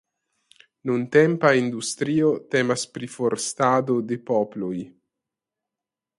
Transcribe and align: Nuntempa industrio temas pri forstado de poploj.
Nuntempa 0.89 1.51
industrio 1.59 2.31
temas 2.55 2.87
pri 2.95 3.11
forstado 3.19 4.01
de 4.13 4.19
poploj. 4.33 4.75